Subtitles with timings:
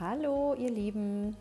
[0.00, 1.36] Hallo ihr Lieben,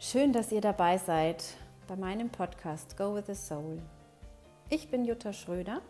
[0.00, 1.44] schön, dass ihr dabei seid
[1.86, 3.80] bei meinem Podcast Go with the Soul.
[4.68, 5.80] Ich bin Jutta Schröder,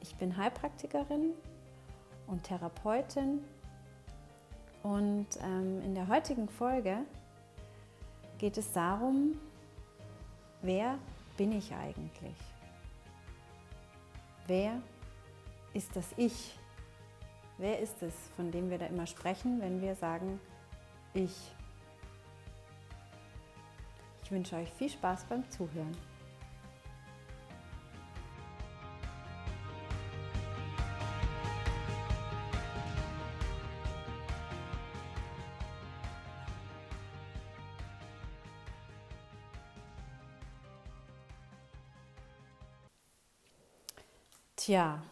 [0.00, 1.32] ich bin Heilpraktikerin
[2.26, 3.44] und Therapeutin
[4.82, 6.98] und ähm, in der heutigen Folge
[8.38, 9.38] geht es darum,
[10.60, 10.98] wer
[11.36, 12.36] bin ich eigentlich?
[14.48, 14.82] Wer
[15.72, 16.58] ist das Ich?
[17.58, 20.40] Wer ist es, von dem wir da immer sprechen, wenn wir sagen
[21.14, 21.54] Ich?
[24.24, 25.96] Ich wünsche euch viel Spaß beim Zuhören.
[44.56, 45.02] Tja,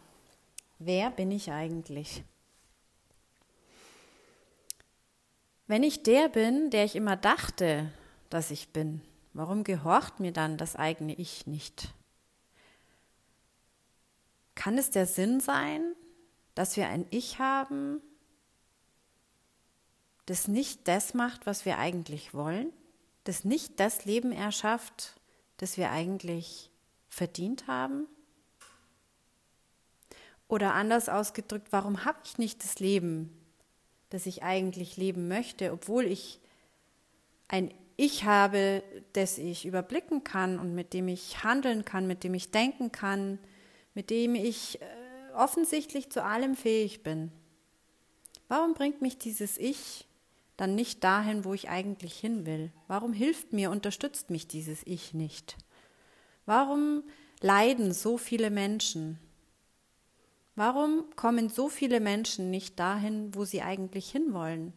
[0.79, 2.23] wer bin ich eigentlich?
[5.71, 7.93] Wenn ich der bin, der ich immer dachte,
[8.29, 8.99] dass ich bin,
[9.31, 11.93] warum gehorcht mir dann das eigene Ich nicht?
[14.53, 15.95] Kann es der Sinn sein,
[16.55, 18.01] dass wir ein Ich haben,
[20.25, 22.73] das nicht das macht, was wir eigentlich wollen,
[23.23, 25.21] das nicht das Leben erschafft,
[25.55, 26.69] das wir eigentlich
[27.07, 28.07] verdient haben?
[30.49, 33.40] Oder anders ausgedrückt, warum habe ich nicht das Leben,
[34.11, 36.39] das ich eigentlich leben möchte, obwohl ich
[37.47, 42.33] ein Ich habe, das ich überblicken kann und mit dem ich handeln kann, mit dem
[42.33, 43.39] ich denken kann,
[43.93, 44.85] mit dem ich äh,
[45.35, 47.31] offensichtlich zu allem fähig bin.
[48.47, 50.07] Warum bringt mich dieses Ich
[50.57, 52.71] dann nicht dahin, wo ich eigentlich hin will?
[52.87, 55.57] Warum hilft mir, unterstützt mich dieses Ich nicht?
[56.45, 57.03] Warum
[57.39, 59.19] leiden so viele Menschen?
[60.55, 64.73] Warum kommen so viele Menschen nicht dahin, wo sie eigentlich hinwollen?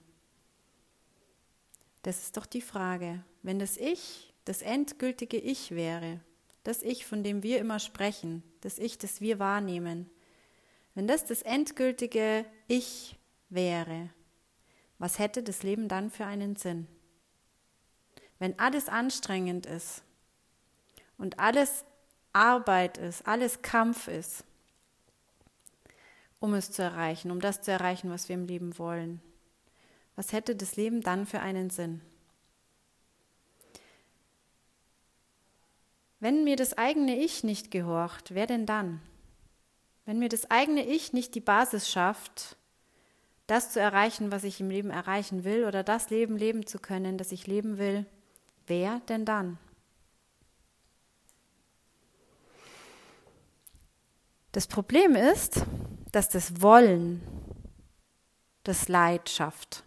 [2.03, 3.25] Das ist doch die Frage.
[3.43, 6.21] Wenn das Ich, das endgültige Ich wäre,
[6.62, 10.11] das Ich, von dem wir immer sprechen, das Ich, das wir wahrnehmen,
[10.95, 13.17] wenn das das endgültige Ich
[13.49, 14.11] wäre,
[14.99, 16.87] was hätte das Leben dann für einen Sinn?
[18.39, 20.03] Wenn alles anstrengend ist
[21.19, 21.85] und alles
[22.33, 24.45] Arbeit ist, alles Kampf ist,
[26.44, 29.22] um es zu erreichen, um das zu erreichen, was wir im Leben wollen?
[30.15, 32.03] Was hätte das Leben dann für einen Sinn?
[36.21, 39.00] Wenn mir das eigene Ich nicht gehorcht, wer denn dann?
[40.05, 42.59] Wenn mir das eigene Ich nicht die Basis schafft,
[43.47, 47.16] das zu erreichen, was ich im Leben erreichen will, oder das Leben leben zu können,
[47.16, 48.05] das ich leben will,
[48.66, 49.56] wer denn dann?
[54.53, 55.65] Das Problem ist,
[56.14, 57.20] dass das Wollen
[58.62, 59.82] das Leid schafft.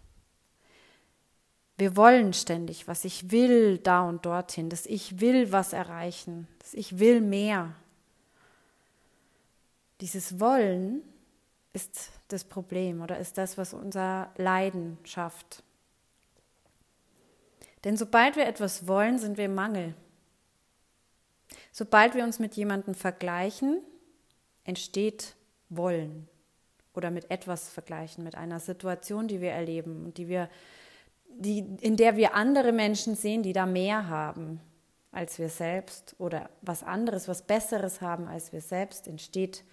[1.78, 6.74] Wir wollen ständig, was ich will, da und dorthin, dass ich will was erreichen, dass
[6.74, 7.74] ich will mehr.
[10.00, 11.02] Dieses Wollen
[11.72, 15.62] ist das Problem oder ist das, was unser Leiden schafft.
[17.84, 19.94] Denn sobald wir etwas wollen, sind wir im Mangel.
[21.72, 23.80] Sobald wir uns mit jemandem vergleichen,
[24.64, 25.36] entsteht
[25.68, 26.28] wollen
[26.94, 30.48] oder mit etwas vergleichen, mit einer Situation, die wir erleben und die wir,
[31.28, 34.60] die, in der wir andere Menschen sehen, die da mehr haben
[35.12, 39.64] als wir selbst oder was anderes, was Besseres haben als wir selbst, entsteht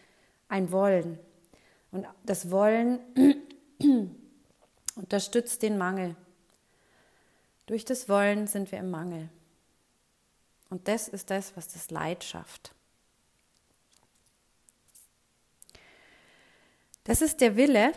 [0.47, 1.19] ein Wollen.
[1.91, 2.99] Und das Wollen
[4.95, 6.15] unterstützt den Mangel.
[7.65, 9.29] Durch das Wollen sind wir im Mangel.
[10.69, 12.74] Und das ist das, was das Leid schafft.
[17.05, 17.93] Das ist der Wille.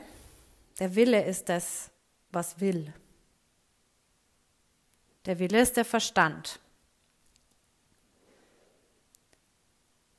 [0.79, 1.91] Der Wille ist das,
[2.31, 2.93] was will.
[5.27, 6.61] Der Wille ist der Verstand.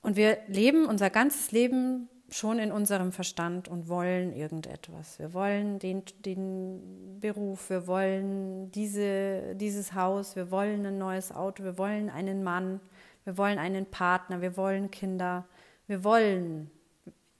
[0.01, 5.19] Und wir leben unser ganzes Leben schon in unserem Verstand und wollen irgendetwas.
[5.19, 11.63] Wir wollen den, den Beruf, wir wollen diese, dieses Haus, wir wollen ein neues Auto,
[11.63, 12.79] wir wollen einen Mann,
[13.23, 15.47] wir wollen einen Partner, wir wollen Kinder,
[15.87, 16.69] wir wollen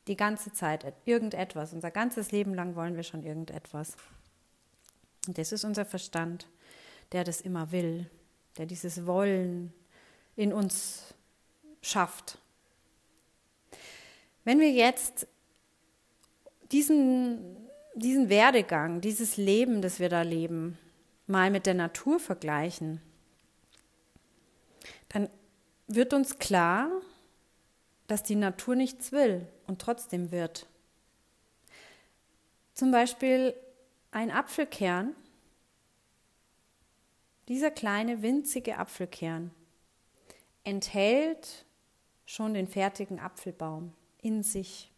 [0.10, 1.72] die ganze Zeit irgendetwas.
[1.72, 3.96] Unser ganzes Leben lang wollen wir schon irgendetwas.
[5.28, 6.48] Und das ist unser Verstand,
[7.12, 8.10] der das immer will,
[8.58, 9.72] der dieses Wollen
[10.36, 11.14] in uns
[11.84, 12.40] schafft.
[14.44, 15.28] Wenn wir jetzt
[16.72, 17.58] diesen,
[17.94, 20.80] diesen Werdegang, dieses Leben, das wir da leben,
[21.28, 23.00] mal mit der Natur vergleichen,
[25.10, 25.30] dann
[25.88, 26.90] wird uns klar,
[28.08, 30.68] dass die Natur nichts will und trotzdem wird.
[32.74, 33.54] Zum Beispiel
[34.12, 35.16] ein Apfelkern,
[37.48, 39.52] dieser kleine winzige Apfelkern,
[40.64, 41.66] enthält
[42.26, 44.92] schon den fertigen Apfelbaum in sich.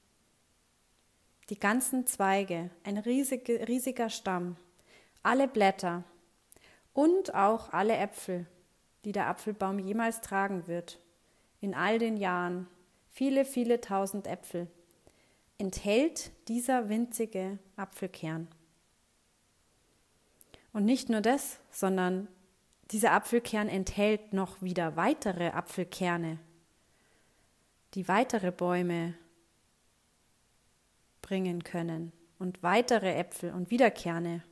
[1.50, 4.56] Die ganzen Zweige, ein riesige, riesiger Stamm,
[5.22, 6.06] alle Blätter
[6.94, 8.48] und auch alle Äpfel,
[9.04, 10.98] die der Apfelbaum jemals tragen wird,
[11.60, 12.68] in all den Jahren,
[13.12, 14.68] viele, viele tausend Äpfel,
[15.58, 18.48] enthält dieser winzige Apfelkern.
[20.74, 22.28] Und nicht nur das, sondern
[22.92, 26.40] dieser Apfelkern enthält noch wieder weitere Apfelkerne,
[27.94, 29.14] die weitere Bäume
[31.22, 34.44] bringen können und weitere Äpfel und wieder Kerne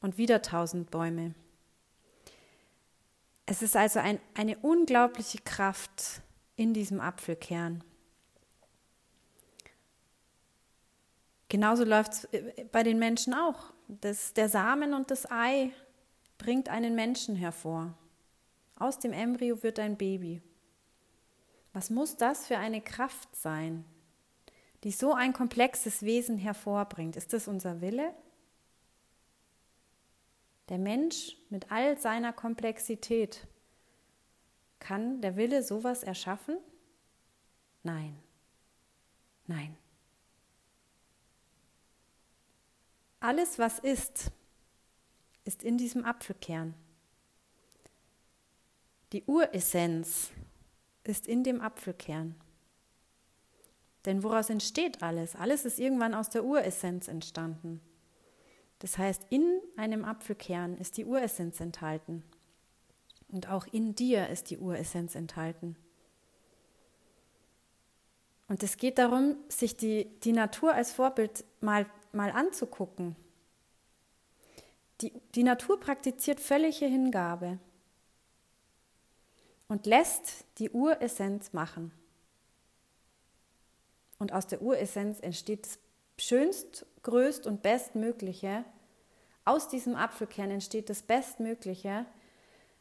[0.00, 1.34] und wieder tausend Bäume.
[3.46, 6.22] Es ist also ein, eine unglaubliche Kraft
[6.60, 7.82] in diesem Apfelkern.
[11.48, 13.72] Genauso läuft es äh, bei den Menschen auch.
[13.88, 15.70] Das, der Samen und das Ei
[16.36, 17.94] bringt einen Menschen hervor.
[18.76, 20.42] Aus dem Embryo wird ein Baby.
[21.72, 23.86] Was muss das für eine Kraft sein,
[24.84, 27.16] die so ein komplexes Wesen hervorbringt?
[27.16, 28.12] Ist das unser Wille?
[30.68, 33.46] Der Mensch mit all seiner Komplexität,
[34.80, 36.58] kann der Wille sowas erschaffen?
[37.84, 38.18] Nein.
[39.46, 39.76] Nein.
[43.20, 44.32] Alles, was ist,
[45.44, 46.74] ist in diesem Apfelkern.
[49.12, 50.30] Die Uressenz
[51.04, 52.34] ist in dem Apfelkern.
[54.06, 55.36] Denn woraus entsteht alles?
[55.36, 57.80] Alles ist irgendwann aus der Uressenz entstanden.
[58.78, 62.24] Das heißt, in einem Apfelkern ist die Uressenz enthalten.
[63.32, 65.76] Und auch in dir ist die Uressenz enthalten.
[68.48, 73.14] Und es geht darum, sich die, die Natur als Vorbild mal, mal anzugucken.
[75.00, 77.58] Die, die Natur praktiziert völlige Hingabe
[79.68, 81.92] und lässt die Uressenz machen.
[84.18, 85.78] Und aus der Uressenz entsteht das
[86.18, 88.64] schönst, größt und bestmögliche.
[89.44, 92.04] Aus diesem Apfelkern entsteht das Bestmögliche,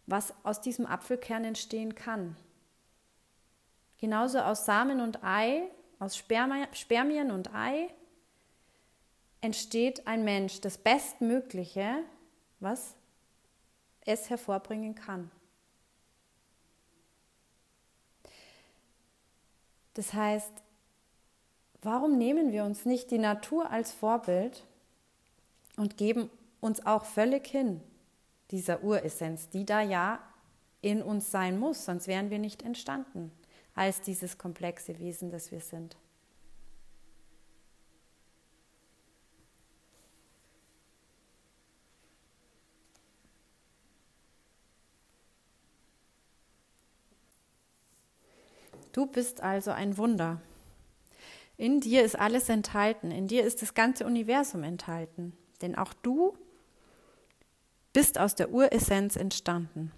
[0.09, 2.35] was aus diesem Apfelkern entstehen kann.
[3.99, 5.63] Genauso aus Samen und Ei,
[5.99, 7.89] aus Spermien und Ei
[9.41, 12.03] entsteht ein Mensch, das Bestmögliche,
[12.59, 12.95] was
[14.05, 15.29] es hervorbringen kann.
[19.93, 20.53] Das heißt,
[21.81, 24.65] warum nehmen wir uns nicht die Natur als Vorbild
[25.75, 26.29] und geben
[26.61, 27.81] uns auch völlig hin
[28.51, 30.19] dieser Uressenz, die da ja
[30.81, 33.31] in uns sein muss, sonst wären wir nicht entstanden
[33.75, 35.95] als dieses komplexe Wesen, das wir sind.
[48.91, 50.41] Du bist also ein Wunder.
[51.57, 56.37] In dir ist alles enthalten, in dir ist das ganze Universum enthalten, denn auch du
[57.93, 59.91] bist aus der Uressenz entstanden.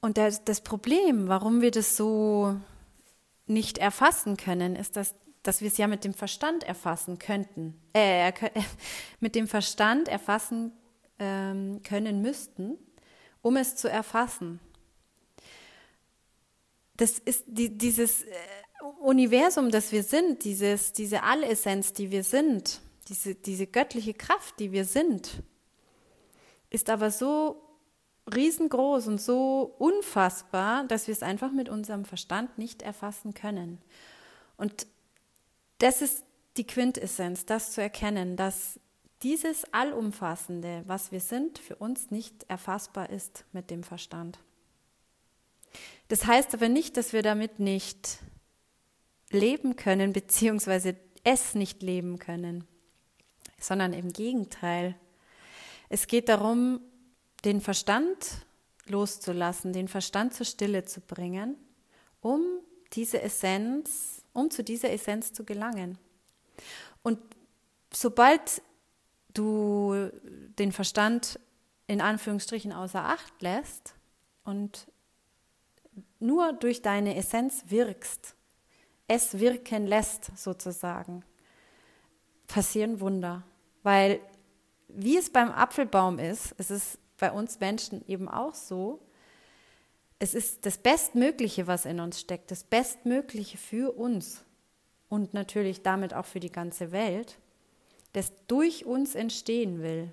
[0.00, 2.56] Und das, das Problem, warum wir das so
[3.46, 8.32] nicht erfassen können, ist, dass, dass wir es ja mit dem Verstand erfassen könnten, äh,
[9.20, 10.72] mit dem Verstand erfassen
[11.18, 12.78] ähm, können müssten,
[13.42, 14.60] um es zu erfassen.
[16.96, 18.28] Das ist die, dieses äh,
[19.00, 24.72] Universum, das wir sind, dieses, diese Allessenz, die wir sind, diese, diese göttliche Kraft, die
[24.72, 25.42] wir sind,
[26.70, 27.62] ist aber so
[28.34, 33.78] riesengroß und so unfassbar, dass wir es einfach mit unserem Verstand nicht erfassen können.
[34.56, 34.86] Und
[35.78, 36.24] das ist
[36.56, 38.78] die Quintessenz, das zu erkennen, dass
[39.22, 44.38] dieses Allumfassende, was wir sind, für uns nicht erfassbar ist mit dem Verstand.
[46.08, 48.18] Das heißt aber nicht, dass wir damit nicht
[49.30, 52.66] leben können, beziehungsweise es nicht leben können
[53.58, 54.94] sondern im Gegenteil.
[55.88, 56.80] Es geht darum,
[57.44, 58.46] den Verstand
[58.86, 61.56] loszulassen, den Verstand zur Stille zu bringen,
[62.20, 62.42] um
[62.92, 65.98] diese Essenz, um zu dieser Essenz zu gelangen.
[67.02, 67.18] Und
[67.92, 68.62] sobald
[69.34, 70.10] du
[70.58, 71.38] den Verstand
[71.86, 73.94] in Anführungsstrichen außer Acht lässt
[74.44, 74.88] und
[76.20, 78.34] nur durch deine Essenz wirkst,
[79.06, 81.24] es wirken lässt sozusagen,
[82.48, 83.44] passieren Wunder.
[83.82, 84.20] Weil
[84.88, 89.00] wie es beim Apfelbaum ist, es ist bei uns Menschen eben auch so,
[90.18, 94.44] es ist das Bestmögliche, was in uns steckt, das Bestmögliche für uns
[95.08, 97.38] und natürlich damit auch für die ganze Welt.
[98.14, 100.10] das durch uns entstehen will.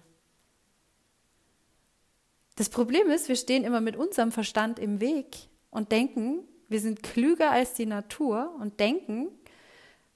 [2.57, 7.03] Das Problem ist, wir stehen immer mit unserem Verstand im Weg und denken, wir sind
[7.03, 9.29] klüger als die Natur und denken,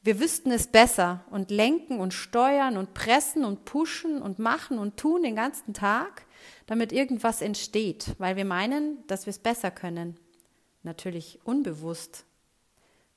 [0.01, 4.97] wir wüssten es besser und lenken und steuern und pressen und pushen und machen und
[4.97, 6.25] tun den ganzen Tag,
[6.67, 10.17] damit irgendwas entsteht, weil wir meinen, dass wir es besser können.
[10.83, 12.25] Natürlich unbewusst.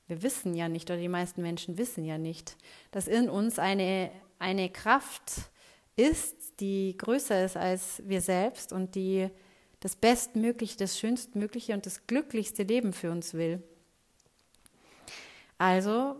[0.07, 2.57] Wir wissen ja nicht, oder die meisten Menschen wissen ja nicht,
[2.91, 5.31] dass in uns eine, eine Kraft
[5.95, 9.29] ist, die größer ist als wir selbst und die
[9.79, 13.63] das Bestmögliche, das Schönstmögliche und das glücklichste Leben für uns will.
[15.57, 16.15] Also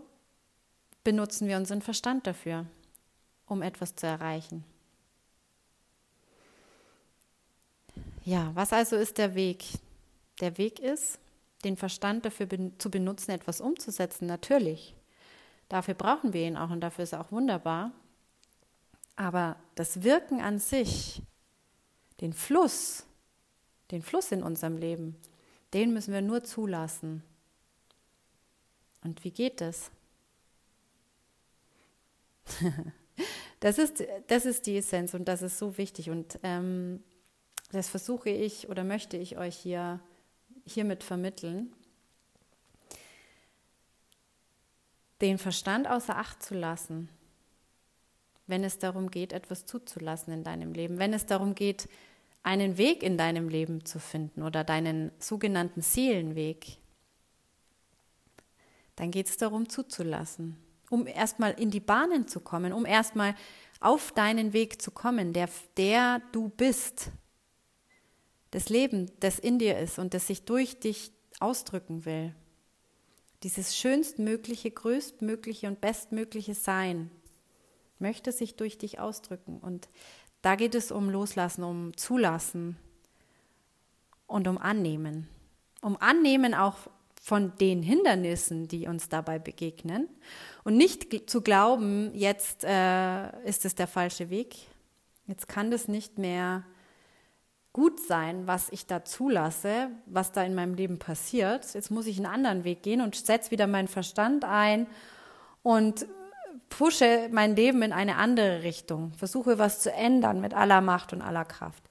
[1.04, 2.66] benutzen wir unseren Verstand dafür,
[3.46, 4.64] um etwas zu erreichen.
[8.24, 9.64] Ja, was also ist der Weg?
[10.40, 11.18] Der Weg ist,
[11.62, 14.94] den Verstand dafür zu benutzen, etwas umzusetzen, natürlich.
[15.68, 17.92] Dafür brauchen wir ihn auch und dafür ist er auch wunderbar.
[19.16, 21.22] Aber das Wirken an sich,
[22.20, 23.04] den Fluss,
[23.90, 25.16] den Fluss in unserem Leben,
[25.72, 27.22] den müssen wir nur zulassen.
[29.02, 29.90] Und wie geht das?
[33.60, 36.10] das, ist, das ist die Essenz und das ist so wichtig.
[36.10, 37.02] Und ähm,
[37.72, 40.00] das versuche ich oder möchte ich euch hier
[40.66, 41.72] hiermit vermitteln.
[45.20, 47.08] Den Verstand außer Acht zu lassen,
[48.46, 51.88] wenn es darum geht, etwas zuzulassen in deinem Leben, wenn es darum geht,
[52.42, 56.76] einen Weg in deinem Leben zu finden oder deinen sogenannten Seelenweg,
[58.96, 60.56] dann geht es darum zuzulassen,
[60.94, 63.34] um erstmal in die Bahnen zu kommen, um erstmal
[63.80, 67.10] auf deinen Weg zu kommen, der, der du bist,
[68.50, 72.34] das Leben, das in dir ist und das sich durch dich ausdrücken will.
[73.42, 77.10] Dieses schönstmögliche, größtmögliche und bestmögliche Sein
[77.98, 79.58] möchte sich durch dich ausdrücken.
[79.58, 79.88] Und
[80.40, 82.76] da geht es um Loslassen, um Zulassen
[84.26, 85.28] und um Annehmen.
[85.82, 86.88] Um Annehmen auch
[87.24, 90.10] von den Hindernissen, die uns dabei begegnen.
[90.62, 94.56] Und nicht zu glauben, jetzt äh, ist es der falsche Weg.
[95.26, 96.64] Jetzt kann das nicht mehr
[97.72, 101.72] gut sein, was ich da zulasse, was da in meinem Leben passiert.
[101.72, 104.86] Jetzt muss ich einen anderen Weg gehen und setze wieder meinen Verstand ein
[105.62, 106.06] und
[106.68, 111.22] pushe mein Leben in eine andere Richtung, versuche was zu ändern mit aller Macht und
[111.22, 111.84] aller Kraft.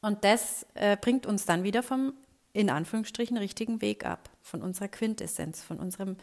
[0.00, 2.14] Und das äh, bringt uns dann wieder vom,
[2.52, 6.16] in Anführungsstrichen, richtigen Weg ab, von unserer Quintessenz, von unserem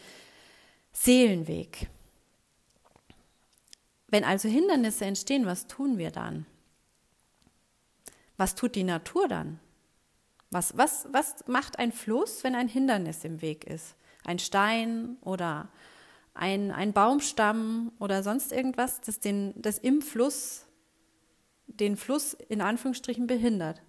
[0.91, 1.89] Seelenweg.
[4.07, 6.45] Wenn also Hindernisse entstehen, was tun wir dann?
[8.37, 9.59] Was tut die Natur dann?
[10.51, 13.95] Was, was, was macht ein Fluss, wenn ein Hindernis im Weg ist?
[14.23, 15.69] Ein Stein oder
[16.33, 20.65] ein, ein Baumstamm oder sonst irgendwas, das, den, das im Fluss
[21.79, 23.81] den Fluss in Anführungsstrichen behindert.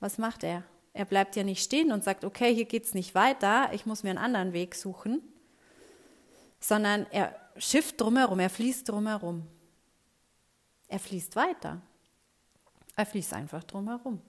[0.00, 0.64] Was macht er?
[0.98, 4.02] Er bleibt ja nicht stehen und sagt, okay, hier geht es nicht weiter, ich muss
[4.02, 5.22] mir einen anderen Weg suchen,
[6.58, 9.46] sondern er schifft drumherum, er fließt drumherum.
[10.88, 11.80] Er fließt weiter.
[12.96, 14.20] Er fließt einfach drumherum.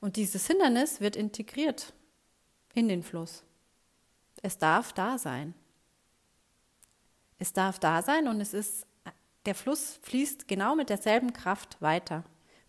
[0.00, 1.92] Und dieses Hindernis wird integriert
[2.74, 3.42] in den Fluss.
[4.42, 5.54] Es darf da sein.
[7.40, 8.86] Es darf da sein und es ist,
[9.44, 12.22] der Fluss fließt genau mit derselben Kraft weiter.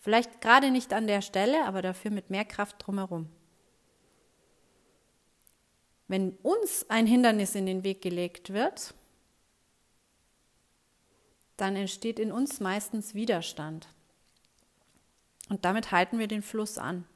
[0.04, 3.30] Vielleicht gerade nicht an der Stelle, aber dafür mit mehr Kraft drumherum.
[6.10, 8.94] Wenn uns ein Hindernis in den Weg gelegt wird,
[11.56, 13.88] dann entsteht in uns meistens Widerstand.
[15.48, 17.08] Und damit halten wir den Fluss an.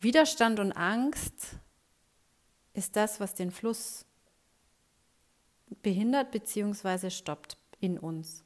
[0.00, 1.58] Widerstand und Angst
[2.72, 4.06] ist das, was den Fluss
[5.82, 7.10] behindert bzw.
[7.10, 8.42] stoppt in uns.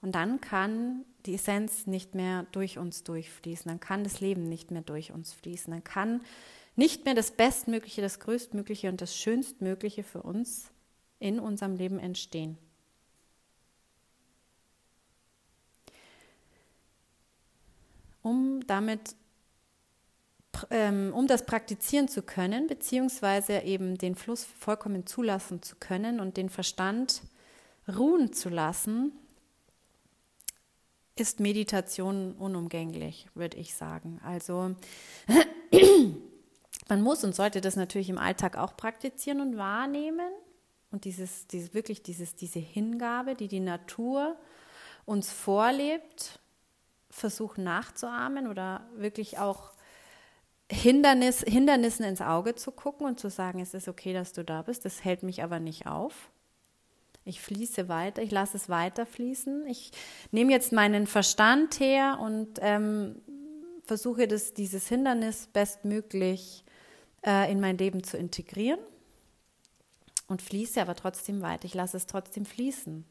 [0.00, 4.70] Und dann kann die Essenz nicht mehr durch uns durchfließen, dann kann das Leben nicht
[4.70, 6.22] mehr durch uns fließen, dann kann
[6.76, 10.70] nicht mehr das Bestmögliche, das Größtmögliche und das Schönstmögliche für uns
[11.18, 12.56] in unserem Leben entstehen.
[18.28, 19.14] um damit
[20.70, 26.36] ähm, um das praktizieren zu können, beziehungsweise eben den Fluss vollkommen zulassen zu können und
[26.36, 27.22] den Verstand
[27.86, 29.12] ruhen zu lassen,
[31.20, 34.20] ist Meditation unumgänglich, würde ich sagen.
[34.24, 34.74] Also
[36.88, 40.30] man muss und sollte das natürlich im Alltag auch praktizieren und wahrnehmen
[40.90, 44.36] und dieses, dieses wirklich dieses, diese Hingabe, die die Natur
[45.04, 46.40] uns vorlebt,
[47.10, 49.72] versuchen nachzuahmen oder wirklich auch
[50.70, 54.62] Hindernis, Hindernissen ins Auge zu gucken und zu sagen, es ist okay, dass du da
[54.62, 56.30] bist, das hält mich aber nicht auf.
[57.28, 59.66] Ich fließe weiter, ich lasse es weiter fließen.
[59.66, 59.92] Ich
[60.30, 63.20] nehme jetzt meinen Verstand her und ähm,
[63.84, 66.64] versuche das, dieses Hindernis bestmöglich
[67.26, 68.80] äh, in mein Leben zu integrieren
[70.26, 71.66] und fließe aber trotzdem weiter.
[71.66, 73.04] Ich lasse es trotzdem fließen.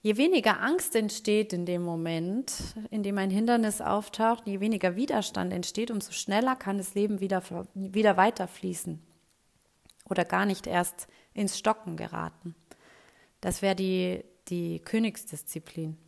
[0.00, 2.52] Je weniger Angst entsteht in dem Moment,
[2.90, 7.42] in dem ein Hindernis auftaucht, je weniger Widerstand entsteht, umso schneller kann das Leben wieder,
[7.74, 8.98] wieder weiterfließen
[10.08, 12.54] oder gar nicht erst ins Stocken geraten.
[13.42, 15.98] Das wäre die, die Königsdisziplin.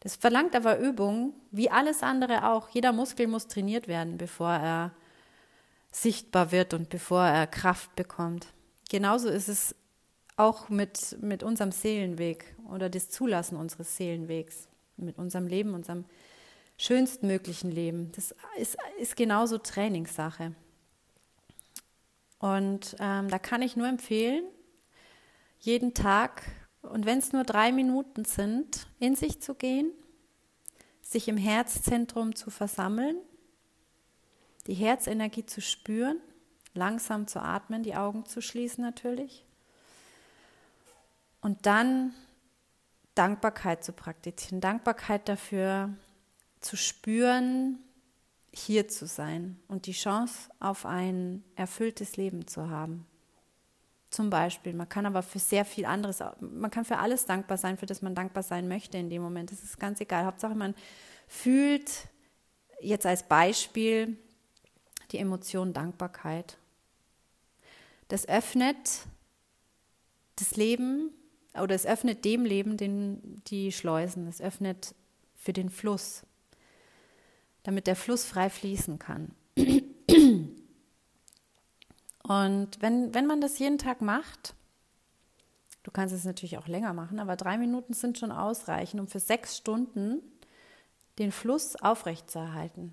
[0.00, 2.68] Das verlangt aber Übung, wie alles andere auch.
[2.70, 4.92] Jeder Muskel muss trainiert werden, bevor er
[5.92, 8.48] sichtbar wird und bevor er Kraft bekommt.
[8.88, 9.74] Genauso ist es
[10.36, 16.04] auch mit, mit unserem Seelenweg oder das Zulassen unseres Seelenwegs, mit unserem Leben, unserem
[16.78, 18.10] schönstmöglichen Leben.
[18.12, 20.54] Das ist, ist genauso Trainingssache.
[22.38, 24.44] Und ähm, da kann ich nur empfehlen,
[25.58, 26.42] jeden Tag,
[26.82, 29.90] und wenn es nur drei Minuten sind, in sich zu gehen,
[31.02, 33.16] sich im Herzzentrum zu versammeln,
[34.66, 36.20] die Herzenergie zu spüren,
[36.74, 39.44] langsam zu atmen, die Augen zu schließen natürlich
[41.40, 42.14] und dann
[43.14, 45.94] Dankbarkeit zu praktizieren, Dankbarkeit dafür
[46.60, 47.78] zu spüren,
[48.52, 53.06] hier zu sein und die Chance auf ein erfülltes Leben zu haben.
[54.18, 57.78] Zum Beispiel, man kann aber für sehr viel anderes, man kann für alles dankbar sein,
[57.78, 59.52] für das man dankbar sein möchte in dem Moment.
[59.52, 60.24] Das ist ganz egal.
[60.24, 60.74] Hauptsache, man
[61.28, 62.08] fühlt
[62.80, 64.18] jetzt als Beispiel
[65.12, 66.58] die Emotion Dankbarkeit.
[68.08, 69.06] Das öffnet
[70.34, 71.12] das Leben
[71.54, 74.96] oder es öffnet dem Leben den, die Schleusen, es öffnet
[75.36, 76.24] für den Fluss,
[77.62, 79.30] damit der Fluss frei fließen kann.
[82.28, 84.54] Und wenn, wenn man das jeden Tag macht,
[85.82, 89.18] du kannst es natürlich auch länger machen, aber drei Minuten sind schon ausreichend, um für
[89.18, 90.20] sechs Stunden
[91.18, 92.92] den Fluss aufrechtzuerhalten.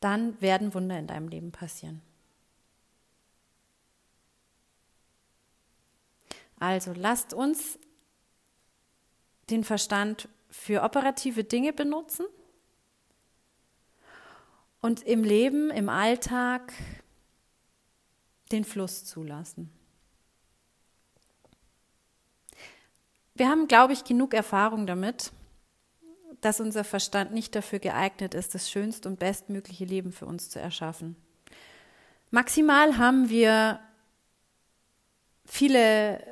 [0.00, 2.00] Dann werden Wunder in deinem Leben passieren.
[6.58, 7.78] Also lasst uns
[9.50, 12.24] den Verstand für operative Dinge benutzen
[14.84, 16.74] und im Leben, im Alltag
[18.52, 19.70] den Fluss zulassen.
[23.34, 25.32] Wir haben, glaube ich, genug Erfahrung damit,
[26.42, 30.60] dass unser Verstand nicht dafür geeignet ist, das schönste und bestmögliche Leben für uns zu
[30.60, 31.16] erschaffen.
[32.30, 33.80] Maximal haben wir
[35.46, 36.22] viele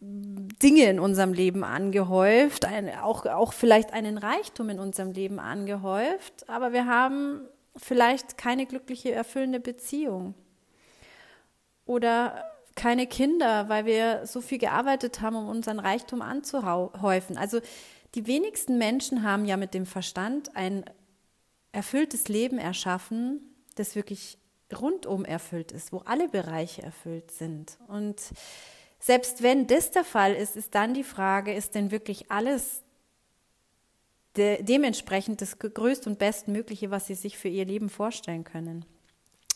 [0.00, 6.48] Dinge in unserem Leben angehäuft, ein, auch, auch vielleicht einen Reichtum in unserem Leben angehäuft,
[6.48, 10.34] aber wir haben vielleicht keine glückliche, erfüllende Beziehung
[11.86, 12.44] oder
[12.76, 17.36] keine Kinder, weil wir so viel gearbeitet haben, um unseren Reichtum anzuhäufen.
[17.36, 17.60] Also
[18.14, 20.84] die wenigsten Menschen haben ja mit dem Verstand ein
[21.72, 23.40] erfülltes Leben erschaffen,
[23.76, 24.38] das wirklich
[24.72, 27.78] rundum erfüllt ist, wo alle Bereiche erfüllt sind.
[27.88, 28.20] Und
[28.98, 32.82] selbst wenn das der Fall ist, ist dann die Frage, ist denn wirklich alles
[34.36, 38.84] de dementsprechend das größte und bestmögliche, was Sie sich für Ihr Leben vorstellen können?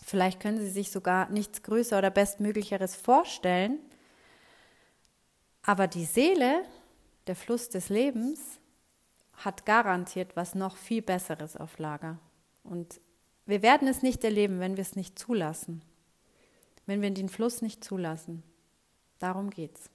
[0.04, 3.78] Vielleicht können Sie sich sogar nichts Größer oder Bestmöglicheres vorstellen,
[5.62, 6.62] aber die Seele,
[7.26, 8.40] der Fluss des Lebens,
[9.36, 12.18] hat garantiert was noch viel Besseres auf Lager.
[12.62, 13.00] Und
[13.46, 15.82] wir werden es nicht erleben, wenn wir es nicht zulassen,
[16.86, 18.42] wenn wir den Fluss nicht zulassen.
[19.18, 19.90] Darum geht's.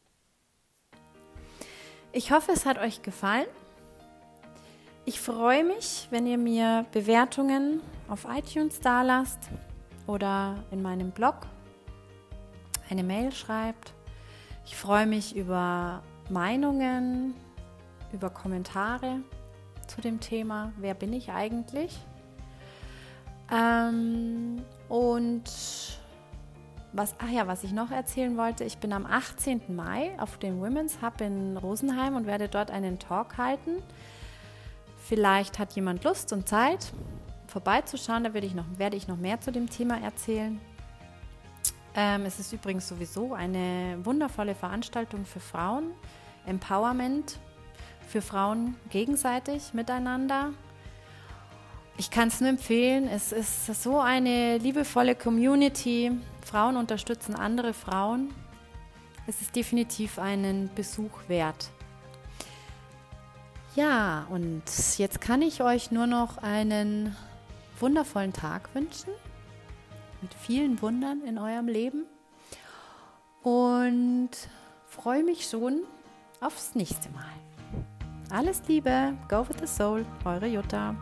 [2.11, 3.47] Ich hoffe, es hat euch gefallen.
[5.09, 9.39] Ich freue mich, wenn ihr mir Bewertungen auf iTunes dalasst
[10.05, 11.47] oder in meinem Blog
[12.91, 13.91] eine Mail schreibt.
[14.67, 17.33] Ich freue mich über Meinungen,
[18.13, 19.21] über Kommentare
[19.87, 21.97] zu dem Thema, wer bin ich eigentlich?
[23.51, 25.49] Ähm, und
[26.93, 29.75] was, ach ja, was ich noch erzählen wollte, ich bin am 18.
[29.75, 33.81] Mai auf dem Women's Hub in Rosenheim und werde dort einen Talk halten.
[35.09, 36.93] Vielleicht hat jemand Lust und Zeit,
[37.47, 40.61] vorbeizuschauen, da werde ich noch, werde ich noch mehr zu dem Thema erzählen.
[41.95, 45.85] Ähm, es ist übrigens sowieso eine wundervolle Veranstaltung für Frauen,
[46.45, 47.39] Empowerment
[48.07, 50.51] für Frauen gegenseitig miteinander.
[51.97, 56.11] Ich kann es nur empfehlen, es ist so eine liebevolle Community,
[56.45, 58.31] Frauen unterstützen andere Frauen.
[59.25, 61.71] Es ist definitiv einen Besuch wert.
[63.79, 64.63] Ja, und
[64.97, 67.15] jetzt kann ich euch nur noch einen
[67.79, 69.13] wundervollen Tag wünschen.
[70.21, 72.05] Mit vielen Wundern in eurem Leben.
[73.41, 74.31] und
[74.85, 75.83] freue mich schon
[76.41, 77.23] aufs nächste Mal.
[78.31, 80.93] Alles Liebe, go with the soul, eure Jutta.